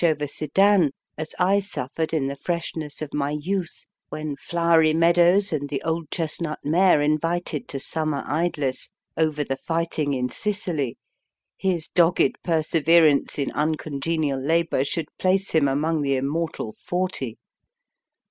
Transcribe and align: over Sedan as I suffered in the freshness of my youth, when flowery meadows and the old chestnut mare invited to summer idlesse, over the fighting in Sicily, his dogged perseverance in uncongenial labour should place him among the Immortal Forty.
over 0.03 0.25
Sedan 0.25 0.89
as 1.15 1.35
I 1.37 1.59
suffered 1.59 2.11
in 2.11 2.25
the 2.25 2.35
freshness 2.35 3.03
of 3.03 3.13
my 3.13 3.29
youth, 3.39 3.83
when 4.09 4.35
flowery 4.35 4.95
meadows 4.95 5.53
and 5.53 5.69
the 5.69 5.79
old 5.83 6.09
chestnut 6.09 6.57
mare 6.63 7.03
invited 7.03 7.67
to 7.67 7.79
summer 7.79 8.23
idlesse, 8.25 8.89
over 9.15 9.43
the 9.43 9.55
fighting 9.57 10.15
in 10.15 10.27
Sicily, 10.27 10.97
his 11.55 11.87
dogged 11.87 12.37
perseverance 12.43 13.37
in 13.37 13.51
uncongenial 13.51 14.39
labour 14.43 14.83
should 14.83 15.05
place 15.19 15.51
him 15.51 15.67
among 15.67 16.01
the 16.01 16.15
Immortal 16.15 16.73
Forty. 16.83 17.37